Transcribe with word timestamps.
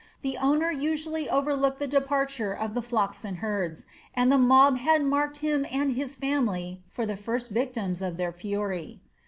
The 0.23 0.35
owner 0.39 0.71
usually 0.71 1.29
overlooked 1.29 1.77
the 1.77 1.85
departure 1.85 2.53
of 2.53 2.73
the 2.73 2.81
flocks 2.81 3.23
and 3.23 3.37
herds, 3.37 3.85
and 4.15 4.31
the 4.31 4.37
mob 4.39 4.79
had 4.79 5.03
marked 5.03 5.37
him 5.37 5.63
and 5.71 5.91
his 5.93 6.15
family 6.15 6.81
for 6.89 7.05
the 7.05 7.15
first 7.15 7.51
victims 7.51 8.01
of 8.01 8.17
their 8.17 8.31
fury. 8.31 8.99